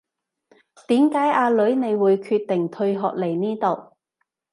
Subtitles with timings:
[0.87, 3.97] 點解阿女你會決定退學嚟呢度